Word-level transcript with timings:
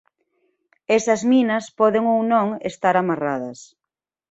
Esas 0.97 1.21
minas 1.31 1.65
poden 1.79 2.03
ou 2.13 2.19
non 2.31 2.47
estar 2.71 2.95
amarradas. 2.97 3.59